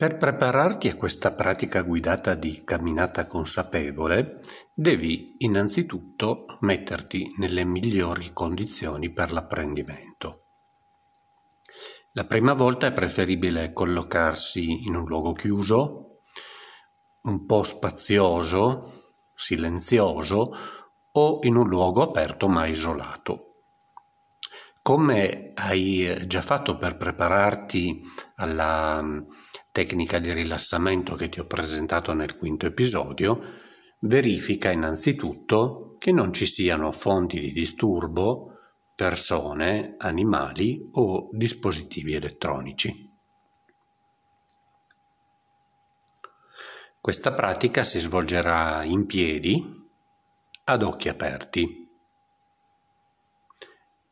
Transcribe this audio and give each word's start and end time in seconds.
Per 0.00 0.16
prepararti 0.16 0.88
a 0.88 0.96
questa 0.96 1.30
pratica 1.32 1.82
guidata 1.82 2.34
di 2.34 2.64
camminata 2.64 3.26
consapevole, 3.26 4.40
devi 4.72 5.34
innanzitutto 5.40 6.56
metterti 6.60 7.34
nelle 7.36 7.66
migliori 7.66 8.32
condizioni 8.32 9.12
per 9.12 9.30
l'apprendimento. 9.30 10.44
La 12.12 12.24
prima 12.24 12.54
volta 12.54 12.86
è 12.86 12.94
preferibile 12.94 13.74
collocarsi 13.74 14.86
in 14.86 14.94
un 14.94 15.04
luogo 15.04 15.34
chiuso, 15.34 16.22
un 17.24 17.44
po' 17.44 17.62
spazioso, 17.62 19.18
silenzioso 19.34 20.50
o 21.12 21.40
in 21.42 21.56
un 21.56 21.68
luogo 21.68 22.00
aperto 22.00 22.48
ma 22.48 22.64
isolato. 22.64 23.64
Come 24.80 25.52
hai 25.56 26.24
già 26.26 26.40
fatto 26.40 26.78
per 26.78 26.96
prepararti 26.96 28.02
alla 28.36 29.04
tecnica 29.72 30.18
di 30.18 30.32
rilassamento 30.32 31.14
che 31.14 31.28
ti 31.28 31.40
ho 31.40 31.46
presentato 31.46 32.12
nel 32.12 32.36
quinto 32.36 32.66
episodio, 32.66 33.40
verifica 34.00 34.70
innanzitutto 34.70 35.96
che 35.98 36.12
non 36.12 36.32
ci 36.32 36.46
siano 36.46 36.92
fonti 36.92 37.38
di 37.38 37.52
disturbo, 37.52 38.56
persone, 38.94 39.94
animali 39.98 40.88
o 40.92 41.28
dispositivi 41.32 42.14
elettronici. 42.14 43.08
Questa 47.00 47.32
pratica 47.32 47.82
si 47.82 47.98
svolgerà 47.98 48.84
in 48.84 49.06
piedi, 49.06 49.78
ad 50.64 50.82
occhi 50.82 51.08
aperti. 51.08 51.88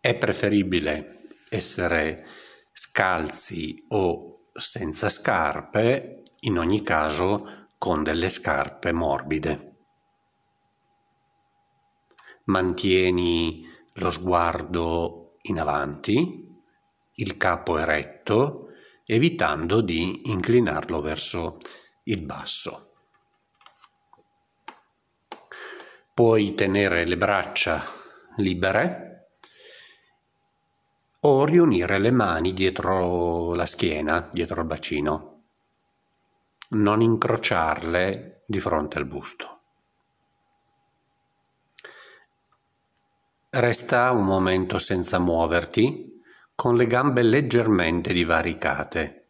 È 0.01 0.17
preferibile 0.17 1.29
essere 1.51 2.27
scalzi 2.73 3.85
o 3.89 4.38
senza 4.59 5.09
scarpe, 5.09 6.23
in 6.41 6.59
ogni 6.59 6.83
caso 6.83 7.67
con 7.79 8.03
delle 8.03 8.29
scarpe 8.29 8.93
morbide. 8.93 9.77
Mantieni 12.45 13.67
lo 13.95 14.11
sguardo 14.11 15.37
in 15.43 15.61
avanti, 15.61 16.47
il 17.15 17.37
capo 17.37 17.79
eretto, 17.79 18.69
evitando 19.05 19.81
di 19.81 20.31
inclinarlo 20.31 21.01
verso 21.01 21.59
il 22.05 22.21
basso. 22.23 22.93
Puoi 26.15 26.55
tenere 26.55 27.05
le 27.05 27.17
braccia 27.17 27.83
libere 28.37 29.09
o 31.21 31.45
riunire 31.45 31.99
le 31.99 32.13
mani 32.13 32.53
dietro 32.53 33.55
la 33.55 33.67
schiena, 33.67 34.29
dietro 34.33 34.61
il 34.61 34.67
bacino. 34.67 35.43
Non 36.71 37.01
incrociarle 37.01 38.43
di 38.47 38.61
fronte 38.61 38.99
al 38.99 39.07
busto. 39.07 39.61
Resta 43.51 44.11
un 44.13 44.25
momento 44.25 44.79
senza 44.79 45.19
muoverti, 45.19 46.21
con 46.55 46.77
le 46.77 46.87
gambe 46.87 47.23
leggermente 47.23 48.13
divaricate. 48.13 49.27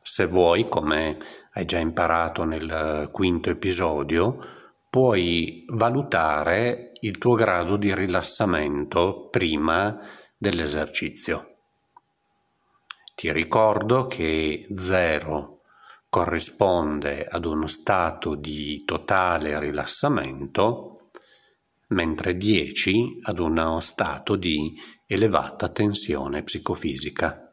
Se 0.00 0.26
vuoi, 0.26 0.66
come 0.68 1.18
hai 1.52 1.64
già 1.64 1.78
imparato 1.78 2.44
nel 2.44 3.08
quinto 3.12 3.50
episodio, 3.50 4.38
puoi 4.88 5.64
valutare 5.68 6.92
il 7.04 7.18
tuo 7.18 7.34
grado 7.34 7.76
di 7.76 7.94
rilassamento 7.94 9.28
prima 9.28 10.00
dell'esercizio. 10.38 11.46
Ti 13.14 13.30
ricordo 13.30 14.06
che 14.06 14.66
0 14.74 15.60
corrisponde 16.08 17.26
ad 17.26 17.44
uno 17.44 17.66
stato 17.66 18.34
di 18.34 18.84
totale 18.86 19.58
rilassamento, 19.60 21.10
mentre 21.88 22.38
10 22.38 23.18
ad 23.24 23.38
uno 23.38 23.80
stato 23.80 24.36
di 24.36 24.74
elevata 25.06 25.68
tensione 25.68 26.42
psicofisica. 26.42 27.43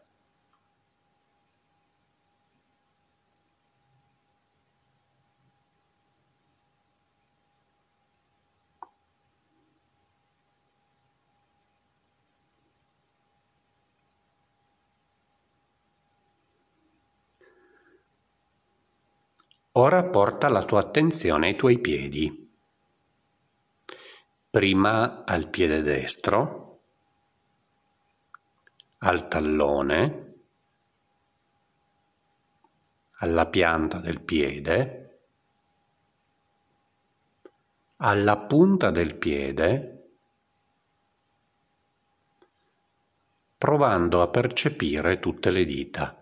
Ora 19.76 20.04
porta 20.04 20.50
la 20.50 20.66
tua 20.66 20.82
attenzione 20.82 21.48
ai 21.48 21.56
tuoi 21.56 21.80
piedi. 21.80 22.52
Prima 24.50 25.24
al 25.24 25.48
piede 25.48 25.82
destro, 25.82 26.82
al 28.98 29.30
tallone, 29.30 30.34
alla 33.20 33.48
pianta 33.48 34.00
del 34.00 34.20
piede, 34.20 35.20
alla 37.96 38.38
punta 38.40 38.92
del 38.92 39.16
piede, 39.16 40.16
provando 43.58 44.22
a 44.22 44.28
percepire 44.28 45.22
tutte 45.22 45.50
le 45.50 45.64
dita. 45.64 46.21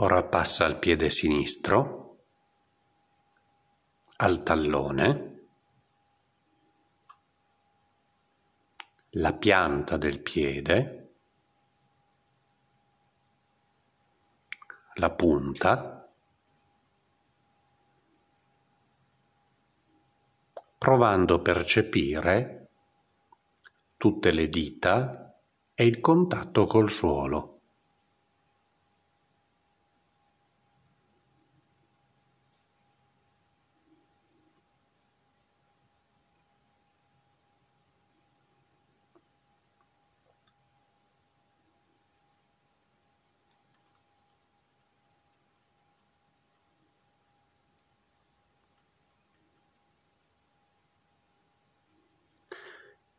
Ora 0.00 0.22
passa 0.22 0.64
al 0.64 0.78
piede 0.78 1.10
sinistro, 1.10 2.18
al 4.18 4.44
tallone, 4.44 5.46
la 9.10 9.32
pianta 9.32 9.96
del 9.96 10.20
piede, 10.20 11.14
la 14.94 15.10
punta, 15.10 16.08
provando 20.78 21.34
a 21.34 21.40
percepire 21.40 22.70
tutte 23.96 24.30
le 24.30 24.48
dita 24.48 25.36
e 25.74 25.86
il 25.86 25.98
contatto 26.00 26.66
col 26.66 26.88
suolo. 26.88 27.57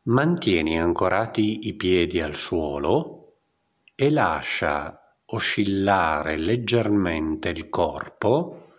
Mantieni 0.02 0.80
ancorati 0.80 1.68
i 1.68 1.74
piedi 1.74 2.22
al 2.22 2.34
suolo 2.34 3.34
e 3.94 4.10
lascia 4.10 5.14
oscillare 5.26 6.38
leggermente 6.38 7.50
il 7.50 7.68
corpo 7.68 8.72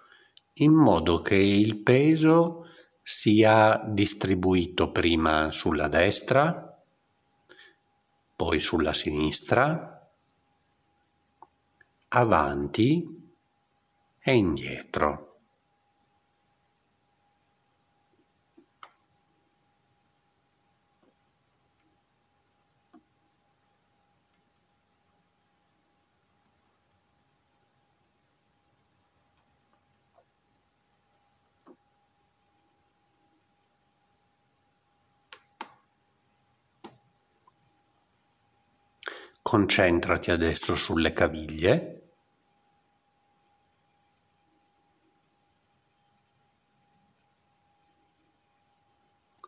in 0.53 0.73
modo 0.73 1.21
che 1.21 1.35
il 1.35 1.77
peso 1.77 2.65
sia 3.03 3.83
distribuito 3.87 4.91
prima 4.91 5.51
sulla 5.51 5.87
destra, 5.87 6.83
poi 8.35 8.59
sulla 8.59 8.93
sinistra, 8.93 10.09
avanti 12.07 13.31
e 14.19 14.33
indietro. 14.33 15.30
Concentrati 39.51 40.31
adesso 40.31 40.75
sulle 40.75 41.11
caviglie. 41.11 41.97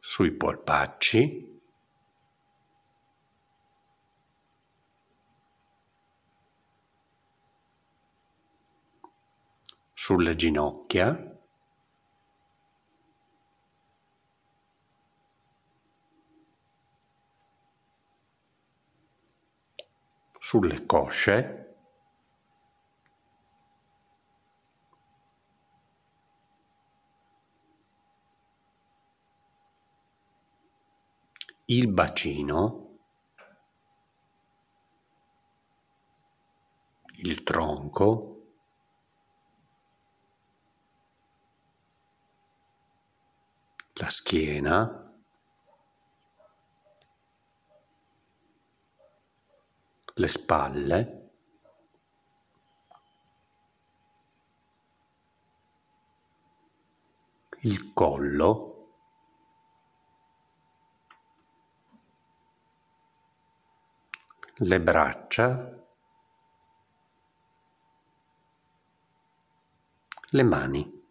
sui 0.02 0.32
polpacci, 0.34 1.62
sulle 9.94 10.36
ginocchia. 10.36 11.33
Sulle 20.44 20.86
cosce, 20.86 21.78
il 31.68 31.88
bacino, 31.88 32.98
il 37.19 37.42
tronco, 37.44 38.51
la 43.94 44.10
schiena, 44.10 45.03
le 50.15 50.27
spalle, 50.27 51.24
il 57.62 57.94
collo, 57.94 58.69
le 64.57 64.80
braccia, 64.80 65.71
le 70.30 70.44
mani. 70.44 71.03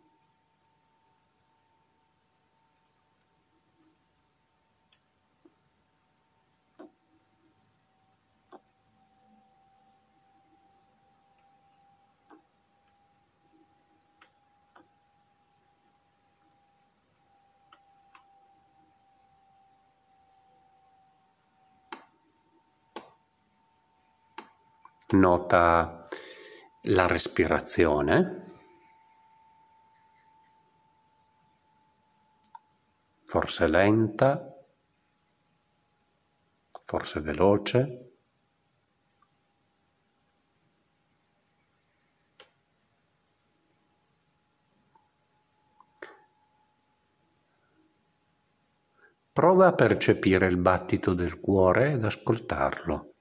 Nota 25.13 26.05
la 26.85 27.07
respirazione, 27.07 28.41
forse 33.25 33.69
lenta, 33.69 34.55
forse 36.83 37.21
veloce. 37.21 38.13
Prova 49.33 49.67
a 49.67 49.75
percepire 49.75 50.47
il 50.47 50.57
battito 50.59 51.15
del 51.15 51.39
cuore 51.39 51.93
ed 51.93 52.05
ascoltarlo. 52.05 53.12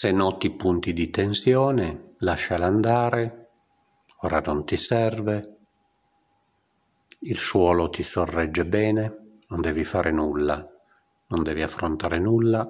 Se 0.00 0.12
noti 0.12 0.54
punti 0.54 0.92
di 0.92 1.10
tensione, 1.10 2.14
lasciala 2.18 2.66
andare, 2.66 3.48
ora 4.18 4.40
non 4.46 4.64
ti 4.64 4.76
serve. 4.76 5.56
Il 7.22 7.36
suolo 7.36 7.90
ti 7.90 8.04
sorregge 8.04 8.64
bene, 8.64 9.40
non 9.48 9.60
devi 9.60 9.82
fare 9.82 10.12
nulla, 10.12 10.64
non 11.26 11.42
devi 11.42 11.62
affrontare 11.62 12.20
nulla. 12.20 12.64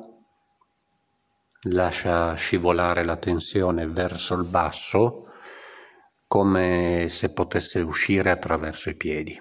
Lascia 1.64 2.32
scivolare 2.32 3.04
la 3.04 3.18
tensione 3.18 3.86
verso 3.86 4.34
il 4.34 4.44
basso 4.44 5.26
come 6.26 7.08
se 7.10 7.34
potesse 7.34 7.82
uscire 7.82 8.30
attraverso 8.30 8.88
i 8.88 8.96
piedi. 8.96 9.38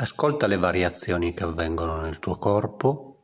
Ascolta 0.00 0.46
le 0.46 0.56
variazioni 0.56 1.34
che 1.34 1.44
avvengono 1.44 2.00
nel 2.00 2.20
tuo 2.20 2.38
corpo. 2.38 3.18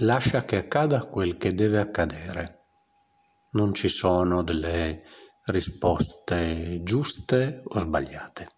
Lascia 0.00 0.44
che 0.44 0.58
accada 0.58 1.06
quel 1.06 1.38
che 1.38 1.54
deve 1.54 1.78
accadere. 1.78 2.66
Non 3.52 3.72
ci 3.72 3.88
sono 3.88 4.42
delle 4.42 5.02
risposte 5.46 6.82
giuste 6.82 7.62
o 7.64 7.78
sbagliate. 7.78 8.48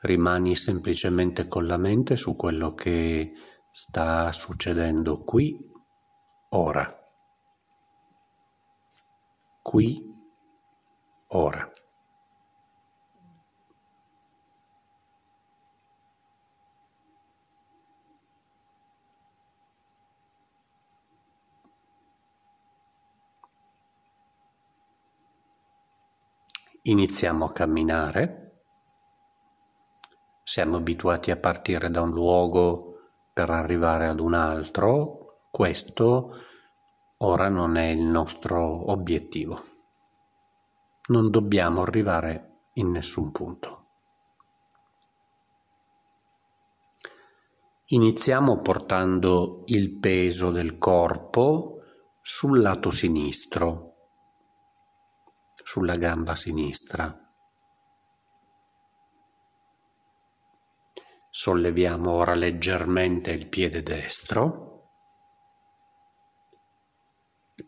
Rimani 0.00 0.56
semplicemente 0.56 1.46
con 1.46 1.66
la 1.66 1.76
mente 1.76 2.16
su 2.16 2.34
quello 2.34 2.72
che 2.72 3.30
sta 3.70 4.32
succedendo 4.32 5.24
qui, 5.24 5.54
ora 6.52 7.04
qui, 9.66 10.00
ora. 11.30 11.68
Iniziamo 26.82 27.46
a 27.46 27.50
camminare. 27.50 28.62
Siamo 30.44 30.76
abituati 30.76 31.32
a 31.32 31.36
partire 31.36 31.90
da 31.90 32.02
un 32.02 32.12
luogo 32.12 32.98
per 33.32 33.50
arrivare 33.50 34.06
ad 34.06 34.20
un 34.20 34.34
altro. 34.34 35.40
Questo 35.50 36.30
ora 37.18 37.48
non 37.48 37.76
è 37.76 37.86
il 37.86 38.02
nostro 38.02 38.90
obiettivo. 38.90 39.62
Non 41.08 41.30
dobbiamo 41.30 41.82
arrivare 41.82 42.64
in 42.74 42.90
nessun 42.90 43.30
punto. 43.30 43.80
Iniziamo 47.88 48.60
portando 48.60 49.62
il 49.66 49.96
peso 49.98 50.50
del 50.50 50.76
corpo 50.76 51.78
sul 52.20 52.60
lato 52.60 52.90
sinistro, 52.90 53.94
sulla 55.62 55.96
gamba 55.96 56.34
sinistra. 56.34 57.20
Solleviamo 61.30 62.10
ora 62.10 62.34
leggermente 62.34 63.30
il 63.30 63.46
piede 63.46 63.84
destro 63.84 64.65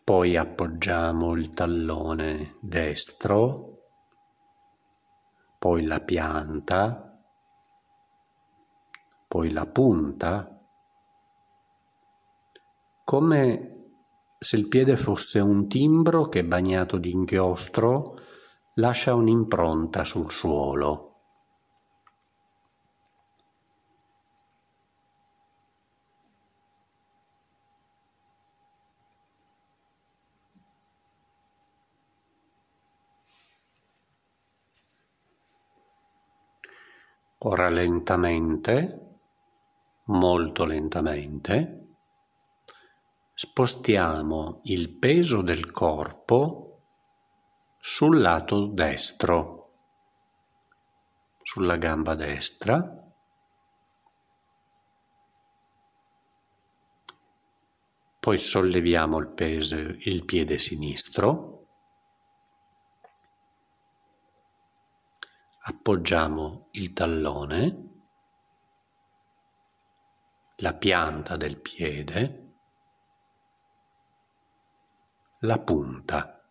poi 0.05 0.37
appoggiamo 0.37 1.35
il 1.35 1.49
tallone 1.51 2.57
destro, 2.61 3.79
poi 5.59 5.85
la 5.85 6.01
pianta, 6.01 7.19
poi 9.27 9.51
la 9.51 9.67
punta, 9.67 10.59
come 13.05 13.77
se 14.39 14.57
il 14.57 14.69
piede 14.69 14.97
fosse 14.97 15.41
un 15.41 15.67
timbro 15.67 16.29
che 16.29 16.45
bagnato 16.45 16.99
di 16.99 17.11
inchiostro 17.11 18.15
lascia 18.75 19.15
un'impronta 19.15 20.05
sul 20.05 20.31
suolo. 20.31 21.08
Ora 37.43 37.69
lentamente, 37.69 39.21
molto 40.07 40.65
lentamente, 40.65 41.87
spostiamo 43.33 44.59
il 44.65 44.91
peso 44.91 45.41
del 45.43 45.71
corpo 45.71 46.81
sul 47.79 48.21
lato 48.21 48.67
destro, 48.67 49.71
sulla 51.41 51.77
gamba 51.77 52.17
destra. 52.17 53.13
Poi 58.19 58.37
solleviamo 58.37 59.17
il, 59.19 59.29
peso, 59.29 59.77
il 59.77 60.25
piede 60.25 60.59
sinistro, 60.59 61.58
appoggiamo 65.69 66.69
il 66.73 66.95
tallone, 66.95 67.89
la 70.57 70.73
pianta 70.73 71.37
del 71.37 71.61
piede, 71.61 72.55
la 75.41 75.59
punta. 75.59 76.43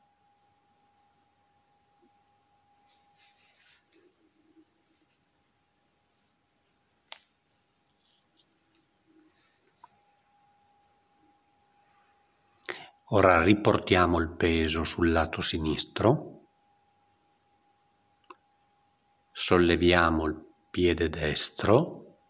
Ora 13.11 13.41
riportiamo 13.41 14.19
il 14.19 14.29
peso 14.29 14.83
sul 14.83 15.11
lato 15.11 15.41
sinistro, 15.41 16.36
solleviamo 19.39 20.25
il 20.25 20.45
piede 20.71 21.09
destro, 21.09 22.21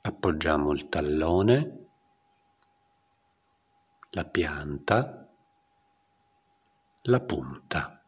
appoggiamo 0.00 0.72
il 0.72 0.88
tallone, 0.88 1.88
la 4.12 4.24
pianta, 4.24 5.30
la 7.02 7.20
punta. 7.20 8.02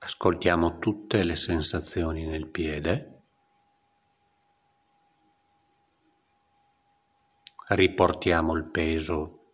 Ascoltiamo 0.00 0.78
tutte 0.78 1.24
le 1.24 1.34
sensazioni 1.34 2.26
nel 2.26 2.46
piede. 2.50 3.17
Riportiamo 7.68 8.54
il 8.54 8.70
peso 8.70 9.52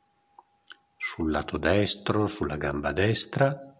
sul 0.97 1.30
lato 1.30 1.59
destro, 1.59 2.26
sulla 2.26 2.56
gamba 2.56 2.92
destra. 2.92 3.75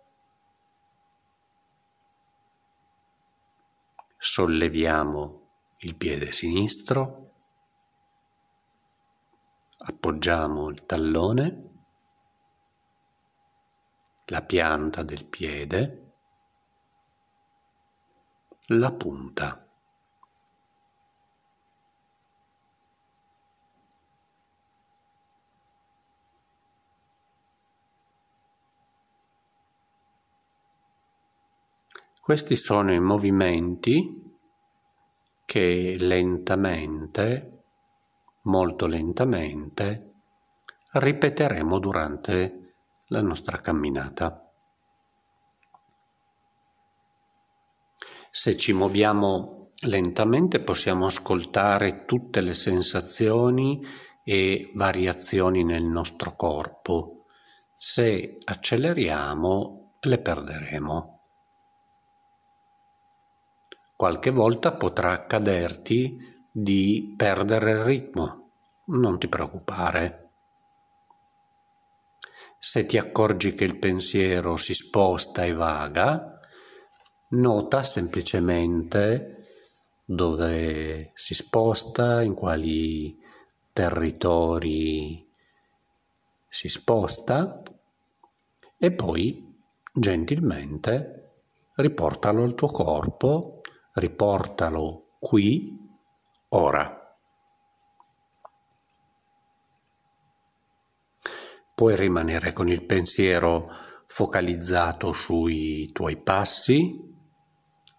solleviamo 4.24 5.50
il 5.80 5.96
piede 5.96 6.32
sinistro, 6.32 7.32
appoggiamo 9.76 10.70
il 10.70 10.86
tallone, 10.86 11.72
la 14.28 14.40
pianta 14.40 15.02
del 15.02 15.26
piede, 15.26 16.14
la 18.68 18.90
punta. 18.92 19.58
Questi 32.24 32.56
sono 32.56 32.90
i 32.90 33.00
movimenti 33.00 34.34
che 35.44 35.94
lentamente, 35.98 37.64
molto 38.44 38.86
lentamente, 38.86 40.12
ripeteremo 40.92 41.78
durante 41.78 42.76
la 43.08 43.20
nostra 43.20 43.60
camminata. 43.60 44.50
Se 48.30 48.56
ci 48.56 48.72
muoviamo 48.72 49.72
lentamente 49.82 50.60
possiamo 50.60 51.04
ascoltare 51.04 52.06
tutte 52.06 52.40
le 52.40 52.54
sensazioni 52.54 53.84
e 54.24 54.70
variazioni 54.72 55.62
nel 55.62 55.84
nostro 55.84 56.34
corpo. 56.36 57.26
Se 57.76 58.38
acceleriamo 58.42 59.98
le 60.00 60.18
perderemo 60.18 61.13
qualche 64.04 64.28
volta 64.28 64.73
potrà 64.73 65.12
accaderti 65.12 66.18
di 66.52 67.14
perdere 67.16 67.70
il 67.70 67.84
ritmo. 67.84 68.50
Non 68.88 69.18
ti 69.18 69.28
preoccupare. 69.28 70.32
Se 72.58 72.84
ti 72.84 72.99
accorgi 72.99 73.54
che 73.54 73.64
il 73.64 73.78
pensiero 73.78 74.58
si 74.58 74.75
sposta 74.75 75.44
e 75.44 75.54
vaga, 75.54 76.38
nota 77.30 77.82
semplicemente 77.82 79.46
dove 80.04 81.12
si 81.14 81.34
sposta, 81.34 82.20
in 82.20 82.34
quali 82.34 83.18
territori 83.73 85.25
si 86.46 86.68
sposta 86.68 87.62
e 88.76 88.92
poi 88.92 89.62
gentilmente 89.94 91.30
riportalo 91.76 92.42
al 92.42 92.54
tuo 92.54 92.68
corpo 92.68 93.53
riportalo 93.94 95.16
qui, 95.20 95.78
ora. 96.48 97.00
Puoi 101.74 101.96
rimanere 101.96 102.52
con 102.52 102.68
il 102.68 102.84
pensiero 102.86 103.64
focalizzato 104.06 105.12
sui 105.12 105.90
tuoi 105.92 106.20
passi, 106.20 107.00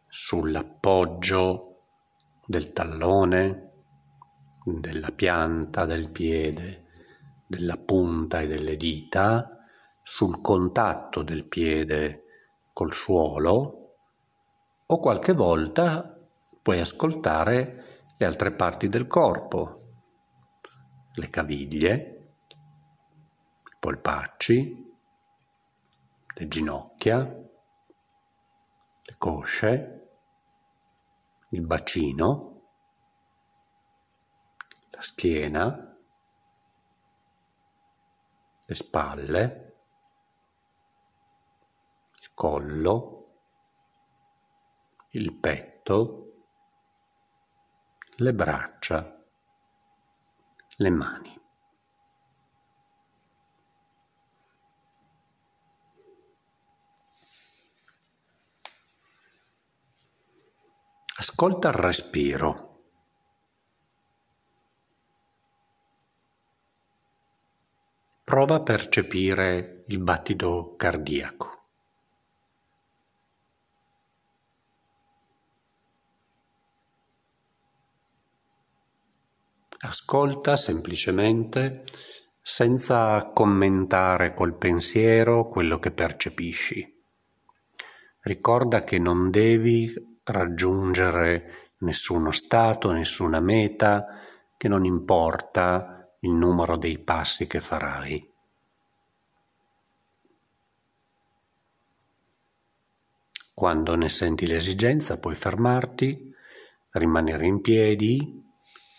sull'appoggio 0.08 1.84
del 2.46 2.72
tallone, 2.74 3.72
della 4.66 5.12
pianta 5.12 5.86
del 5.86 6.10
piede, 6.10 6.88
della 7.48 7.78
punta 7.78 8.42
e 8.42 8.48
delle 8.48 8.76
dita, 8.76 9.48
sul 10.02 10.42
contatto 10.42 11.24
del 11.24 11.48
piede 11.48 12.24
col 12.74 12.94
suolo 12.94 13.85
o 14.88 15.00
qualche 15.00 15.34
volta 15.34 16.18
puoi 16.62 16.80
ascoltare 16.80 18.14
le 18.18 18.26
altre 18.26 18.54
parti 18.54 18.88
del 18.88 19.08
corpo, 19.08 19.80
le 21.14 21.30
caviglie, 21.30 22.38
i 23.64 23.76
polpacci, 23.80 24.94
le 26.36 26.48
ginocchia, 26.48 27.18
le 29.02 29.16
cosce, 29.18 30.10
il 31.50 31.66
bacino, 31.66 32.62
la 34.92 35.02
schiena, 35.02 35.98
le 38.66 38.74
spalle, 38.74 39.76
il 42.22 42.34
collo, 42.34 43.25
il 45.16 45.34
petto, 45.34 46.46
le 48.18 48.34
braccia, 48.34 49.26
le 50.76 50.90
mani. 50.90 51.42
Ascolta 61.18 61.70
il 61.70 61.76
respiro. 61.76 62.74
Prova 68.26 68.56
a 68.56 68.62
percepire 68.62 69.84
il 69.88 70.00
battito 70.00 70.76
cardiaco. 70.76 71.65
Ascolta 79.88 80.58
semplicemente 80.58 81.84
senza 82.42 83.32
commentare 83.34 84.34
col 84.34 84.58
pensiero 84.58 85.48
quello 85.48 85.78
che 85.78 85.92
percepisci. 85.92 87.04
Ricorda 88.22 88.84
che 88.84 88.98
non 88.98 89.30
devi 89.30 90.20
raggiungere 90.24 91.74
nessuno 91.80 92.32
stato, 92.32 92.92
nessuna 92.92 93.40
meta, 93.40 94.08
che 94.58 94.68
non 94.68 94.86
importa 94.86 96.18
il 96.22 96.32
numero 96.32 96.78
dei 96.78 96.98
passi 96.98 97.46
che 97.46 97.62
farai. 97.62 98.34
Quando 103.54 103.96
ne 103.96 104.10
senti 104.10 104.48
l'esigenza 104.48 105.20
puoi 105.20 105.36
fermarti, 105.36 106.34
rimanere 106.90 107.46
in 107.46 107.62
piedi 107.62 108.45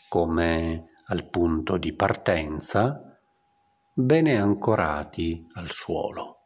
come 0.09 0.91
al 1.07 1.29
punto 1.29 1.77
di 1.77 1.95
partenza, 1.95 3.01
bene 3.93 4.39
ancorati 4.39 5.47
al 5.55 5.71
suolo. 5.71 6.37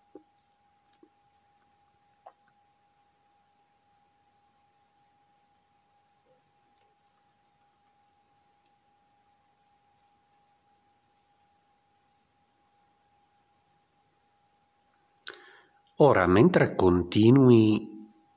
Ora, 16.02 16.26
mentre 16.26 16.74
continui 16.74 17.86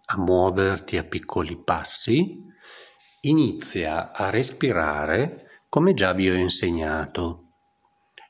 a 0.08 0.18
muoverti 0.18 0.98
a 0.98 1.06
piccoli 1.06 1.58
passi, 1.64 2.52
inizia 3.26 4.12
a 4.12 4.30
respirare 4.30 5.62
come 5.70 5.94
già 5.94 6.14
vi 6.14 6.30
ho 6.30 6.36
insegnato. 6.36 7.40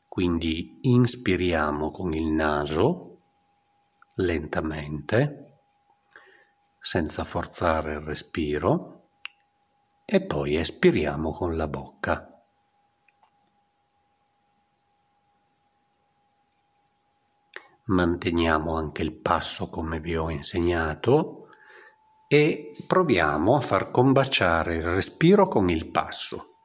Quindi 0.08 0.80
inspiriamo 0.82 1.90
con 1.90 2.14
il 2.14 2.28
naso 2.28 3.22
lentamente, 4.16 5.62
senza 6.80 7.24
forzare 7.24 7.94
il 7.94 8.02
respiro, 8.02 9.10
e 10.06 10.22
poi 10.22 10.58
espiriamo 10.58 11.32
con 11.32 11.56
la 11.56 11.68
bocca. 11.68 12.28
manteniamo 17.86 18.78
anche 18.78 19.02
il 19.02 19.14
passo 19.14 19.70
come 19.70 20.00
vi 20.00 20.16
ho 20.16 20.30
insegnato 20.30 21.43
e 22.34 22.72
proviamo 22.88 23.58
a 23.58 23.62
far 23.62 23.92
combaciare 23.92 24.78
il 24.78 24.82
respiro 24.82 25.48
con 25.48 25.70
il 25.70 25.92
passo. 25.92 26.56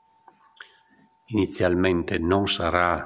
Inizialmente 1.26 2.16
non 2.16 2.48
sarà 2.48 3.04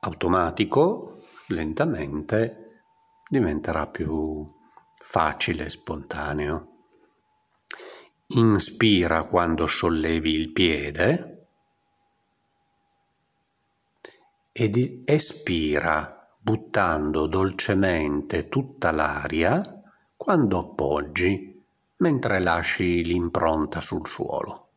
automatico, 0.00 1.20
lentamente 1.48 2.84
diventerà 3.28 3.86
più 3.88 4.42
facile 4.96 5.68
spontaneo. 5.68 6.62
Inspira 8.28 9.24
quando 9.24 9.66
sollevi 9.66 10.32
il 10.32 10.50
piede 10.50 11.48
ed 14.50 15.02
espira 15.04 16.26
buttando 16.40 17.26
dolcemente 17.26 18.48
tutta 18.48 18.90
l'aria 18.92 19.73
quando 20.24 20.58
appoggi, 20.58 21.62
mentre 21.98 22.40
lasci 22.40 23.04
l'impronta 23.04 23.82
sul 23.82 24.08
suolo. 24.08 24.68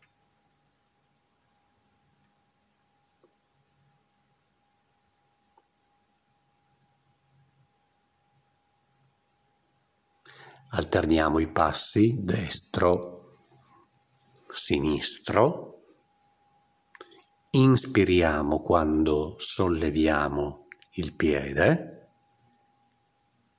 Alterniamo 10.71 11.39
i 11.39 11.47
passi 11.47 12.25
destro, 12.25 13.29
sinistro. 14.51 15.83
Inspiriamo 17.51 18.59
quando 18.59 19.35
solleviamo 19.37 20.67
il 20.95 21.13
piede 21.13 21.96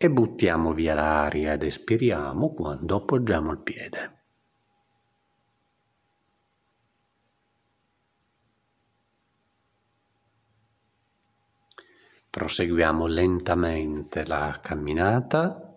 e 0.00 0.10
buttiamo 0.10 0.72
via 0.72 0.94
l'aria 0.94 1.54
ed 1.54 1.64
espiriamo 1.64 2.54
quando 2.54 2.94
appoggiamo 2.94 3.50
il 3.50 3.58
piede. 3.58 4.12
Proseguiamo 12.30 13.06
lentamente 13.06 14.24
la 14.24 14.60
camminata 14.62 15.68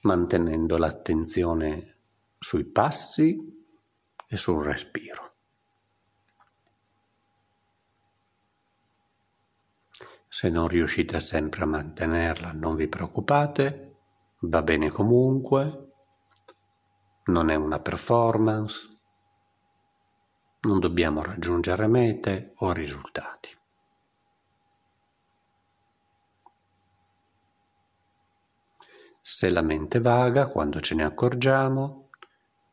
mantenendo 0.00 0.76
l'attenzione 0.76 1.98
sui 2.36 2.64
passi 2.64 3.64
e 4.26 4.36
sul 4.36 4.64
respiro. 4.64 5.27
Se 10.38 10.50
non 10.50 10.68
riuscite 10.68 11.18
sempre 11.18 11.64
a 11.64 11.66
mantenerla, 11.66 12.52
non 12.52 12.76
vi 12.76 12.86
preoccupate, 12.86 13.96
va 14.42 14.62
bene 14.62 14.88
comunque, 14.88 15.88
non 17.24 17.50
è 17.50 17.56
una 17.56 17.80
performance, 17.80 18.88
non 20.60 20.78
dobbiamo 20.78 21.24
raggiungere 21.24 21.88
mete 21.88 22.52
o 22.58 22.70
risultati. 22.70 23.48
Se 29.20 29.50
la 29.50 29.62
mente 29.62 29.98
vaga, 29.98 30.46
quando 30.46 30.78
ce 30.78 30.94
ne 30.94 31.02
accorgiamo, 31.02 32.10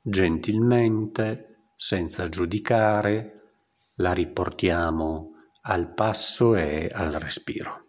gentilmente, 0.03 1.71
senza 1.75 2.29
giudicare, 2.29 3.53
la 3.95 4.13
riportiamo 4.13 5.34
al 5.67 5.93
passo 5.93 6.55
e 6.55 6.89
al 6.93 7.13
respiro. 7.13 7.79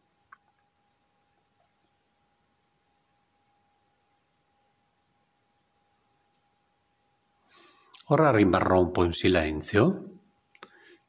Ora 8.08 8.30
rimarrò 8.30 8.80
un 8.80 8.92
po' 8.92 9.04
in 9.04 9.12
silenzio, 9.12 10.20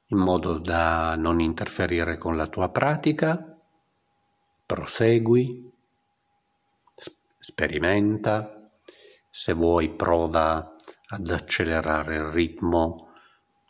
in 0.08 0.17
modo 0.17 0.58
da 0.58 1.15
non 1.15 1.39
interferire 1.39 2.17
con 2.17 2.36
la 2.36 2.47
tua 2.47 2.69
pratica. 2.69 3.56
Prosegui, 4.65 5.71
sperimenta, 7.39 8.71
se 9.30 9.53
vuoi 9.53 9.95
prova 9.95 10.75
ad 11.10 11.30
accelerare 11.30 12.15
il 12.15 12.25
ritmo 12.25 13.12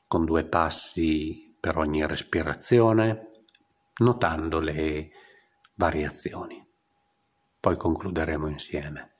con 0.07 0.25
due 0.25 0.45
passi 0.45 1.46
per 1.67 1.79
ogni 1.79 2.07
respirazione, 2.07 3.27
notando 3.97 4.61
le 4.61 5.09
variazioni. 5.75 6.65
Poi 7.59 7.75
concluderemo 7.75 8.47
insieme. 8.47 9.16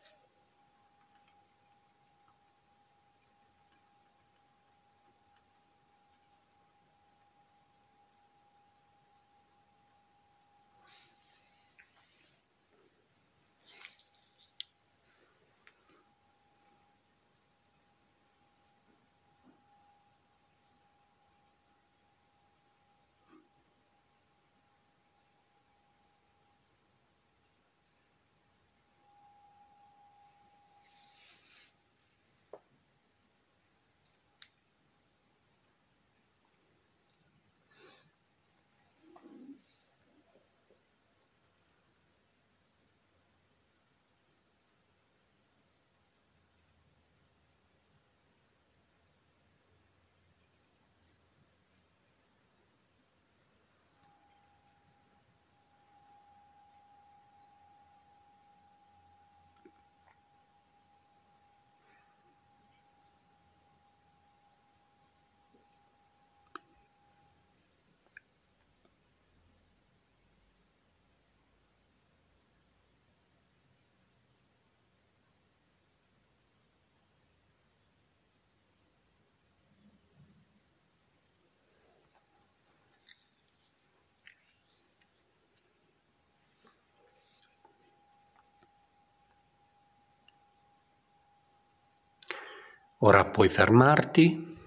Ora 93.01 93.25
puoi 93.25 93.47
fermarti, 93.47 94.57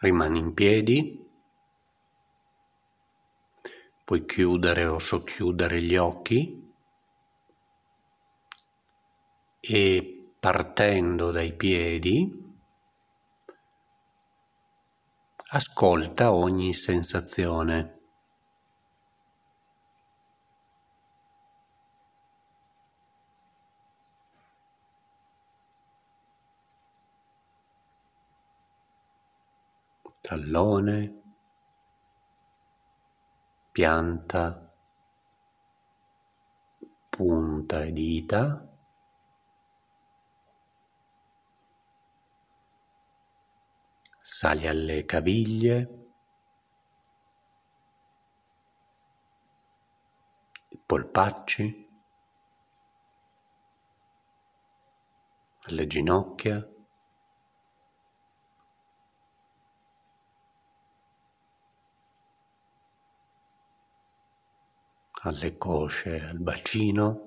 rimani 0.00 0.38
in 0.38 0.52
piedi, 0.52 1.26
puoi 4.04 4.26
chiudere 4.26 4.84
o 4.84 4.98
socchiudere 4.98 5.80
gli 5.80 5.96
occhi. 5.96 6.70
E 9.60 10.34
partendo 10.38 11.30
dai 11.30 11.54
piedi 11.54 12.46
ascolta 15.50 16.32
ogni 16.32 16.74
sensazione. 16.74 17.97
Tallone, 30.28 31.22
pianta, 33.72 34.70
punta 37.08 37.82
e 37.82 37.92
dita, 37.92 38.68
sali 44.20 44.66
alle 44.66 45.06
caviglie, 45.06 46.10
polpacci, 50.84 51.88
alle 55.62 55.86
ginocchia, 55.86 56.77
alle 65.22 65.56
cosce, 65.56 66.20
al 66.28 66.38
bacino. 66.38 67.22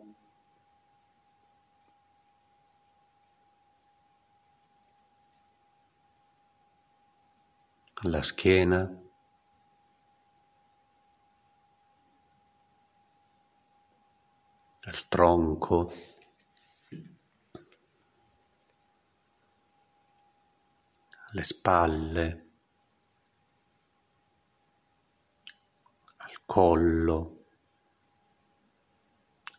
alla 8.04 8.24
schiena, 8.24 8.80
al 14.84 15.08
tronco, 15.08 15.94
alle 21.30 21.44
spalle, 21.44 22.50
al 26.18 26.46
collo 26.46 27.41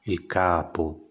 il 0.05 0.27
capo 0.27 1.11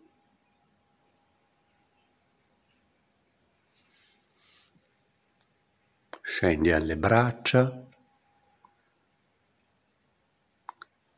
scendi 6.21 6.71
alle 6.71 6.97
braccia, 6.97 7.87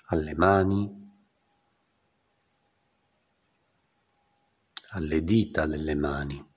alle 0.07 0.35
mani, 0.35 1.11
alle 4.89 5.23
dita 5.23 5.65
delle 5.65 5.95
mani. 5.95 6.52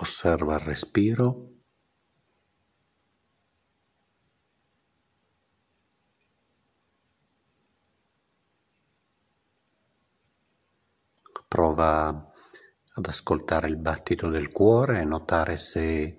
Osserva 0.00 0.54
il 0.54 0.60
respiro. 0.60 1.50
Prova 11.48 12.08
ad 12.08 13.06
ascoltare 13.06 13.68
il 13.68 13.76
battito 13.76 14.28
del 14.28 14.52
cuore 14.52 15.00
e 15.00 15.04
notare 15.04 15.56
se 15.56 16.18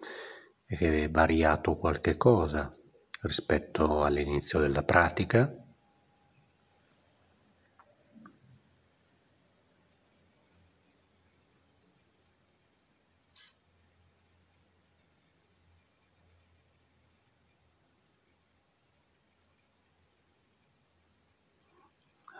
è 0.65 1.09
variato 1.09 1.77
qualche 1.77 2.17
cosa 2.17 2.69
rispetto 3.21 4.03
all'inizio 4.03 4.59
della 4.59 4.83
pratica. 4.83 5.49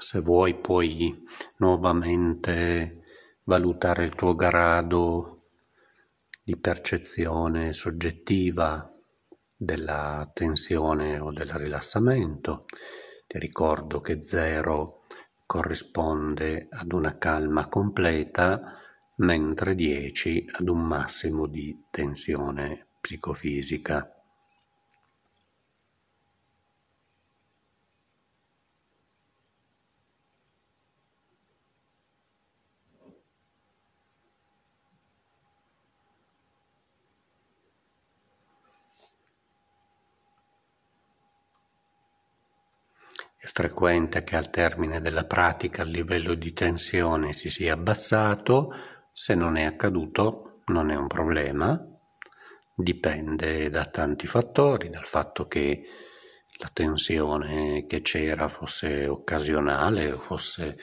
Se 0.09 0.21
vuoi 0.21 0.55
puoi 0.55 1.23
nuovamente 1.57 3.03
valutare 3.43 4.05
il 4.05 4.15
tuo 4.15 4.33
grado 4.33 5.37
di 6.41 6.57
percezione 6.57 7.73
soggettiva 7.73 8.91
della 9.55 10.27
tensione 10.33 11.19
o 11.19 11.31
del 11.31 11.51
rilassamento. 11.51 12.65
Ti 13.27 13.37
ricordo 13.37 14.01
che 14.01 14.23
zero 14.23 15.03
corrisponde 15.45 16.69
ad 16.71 16.91
una 16.91 17.19
calma 17.19 17.67
completa, 17.67 18.79
mentre 19.17 19.75
10 19.75 20.43
ad 20.53 20.69
un 20.69 20.87
massimo 20.87 21.45
di 21.45 21.83
tensione 21.91 22.87
psicofisica. 22.99 24.19
È 43.41 43.45
frequente 43.59 44.23
che 44.23 44.37
al 44.37 44.49
termine 44.49 45.01
della 45.01 45.25
pratica 45.25 45.81
il 45.81 45.89
livello 45.89 46.33
di 46.33 46.53
tensione 46.53 47.33
si 47.33 47.49
sia 47.49 47.73
abbassato, 47.73 48.73
se 49.11 49.35
non 49.35 49.57
è 49.57 49.65
accaduto 49.65 50.61
non 50.67 50.89
è 50.89 50.95
un 50.95 51.07
problema, 51.07 51.77
dipende 52.73 53.69
da 53.69 53.83
tanti 53.83 54.27
fattori, 54.27 54.87
dal 54.87 55.05
fatto 55.05 55.49
che 55.49 55.81
la 56.57 56.69
tensione 56.71 57.85
che 57.85 58.01
c'era 58.01 58.47
fosse 58.47 59.07
occasionale 59.07 60.09
o 60.09 60.17
fosse 60.17 60.77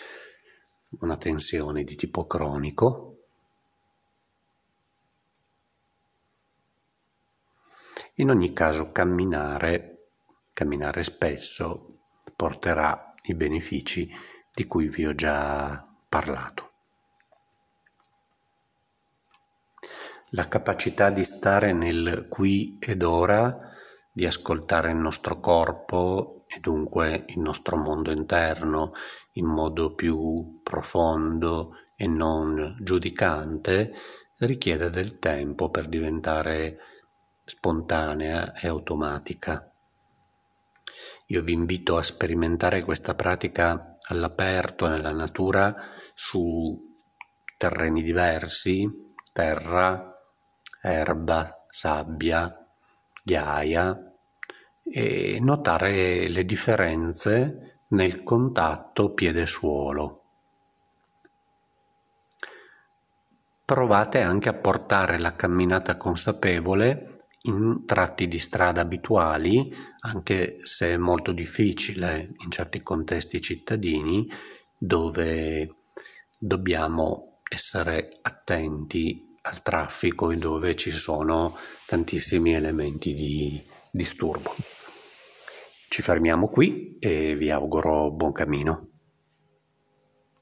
una 1.00 1.16
tensione 1.16 1.82
di 1.82 1.96
tipo 1.96 2.26
cronico. 2.26 3.20
In 8.16 8.28
ogni 8.28 8.52
caso 8.52 8.92
camminare, 8.92 10.08
camminare 10.52 11.02
spesso 11.02 11.86
porterà 12.36 13.14
i 13.24 13.34
benefici 13.34 14.08
di 14.54 14.66
cui 14.66 14.88
vi 14.88 15.06
ho 15.06 15.14
già 15.14 15.82
parlato. 16.08 16.70
La 20.30 20.48
capacità 20.48 21.10
di 21.10 21.24
stare 21.24 21.72
nel 21.72 22.26
qui 22.28 22.76
ed 22.80 23.02
ora, 23.02 23.56
di 24.12 24.26
ascoltare 24.26 24.90
il 24.90 24.96
nostro 24.96 25.40
corpo 25.40 26.44
e 26.46 26.60
dunque 26.60 27.24
il 27.28 27.38
nostro 27.40 27.76
mondo 27.76 28.10
interno 28.10 28.92
in 29.32 29.46
modo 29.46 29.94
più 29.94 30.60
profondo 30.62 31.76
e 31.96 32.06
non 32.06 32.76
giudicante, 32.80 33.92
richiede 34.38 34.90
del 34.90 35.18
tempo 35.18 35.70
per 35.70 35.86
diventare 35.86 36.78
spontanea 37.44 38.52
e 38.54 38.68
automatica. 38.68 39.68
Io 41.26 41.42
vi 41.42 41.52
invito 41.52 41.96
a 41.96 42.04
sperimentare 42.04 42.82
questa 42.82 43.14
pratica 43.14 43.96
all'aperto, 44.08 44.86
nella 44.86 45.12
natura, 45.12 45.74
su 46.14 46.78
terreni 47.56 48.02
diversi, 48.02 48.88
terra, 49.32 50.14
erba, 50.80 51.64
sabbia, 51.68 52.64
ghiaia, 53.24 54.14
e 54.84 55.38
notare 55.40 56.28
le 56.28 56.44
differenze 56.44 57.80
nel 57.88 58.22
contatto 58.22 59.12
piede-suolo. 59.12 60.22
Provate 63.64 64.20
anche 64.20 64.48
a 64.48 64.54
portare 64.54 65.18
la 65.18 65.34
camminata 65.34 65.96
consapevole 65.96 67.15
in 67.46 67.84
tratti 67.86 68.28
di 68.28 68.38
strada 68.38 68.82
abituali, 68.82 69.74
anche 70.00 70.58
se 70.62 70.92
è 70.92 70.96
molto 70.96 71.32
difficile 71.32 72.34
in 72.44 72.50
certi 72.50 72.80
contesti 72.80 73.40
cittadini 73.40 74.26
dove 74.78 75.68
dobbiamo 76.38 77.40
essere 77.48 78.18
attenti 78.22 79.34
al 79.42 79.62
traffico 79.62 80.30
e 80.30 80.36
dove 80.36 80.74
ci 80.74 80.90
sono 80.90 81.56
tantissimi 81.86 82.52
elementi 82.52 83.12
di 83.12 83.62
disturbo. 83.90 84.54
Ci 85.88 86.02
fermiamo 86.02 86.48
qui 86.48 86.98
e 86.98 87.34
vi 87.34 87.50
auguro 87.50 88.10
buon 88.10 88.32
cammino. 88.32 88.95